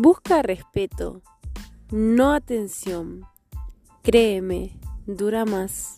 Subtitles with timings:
[0.00, 1.22] Busca respeto,
[1.90, 3.22] no atención.
[4.04, 5.96] Créeme, dura más.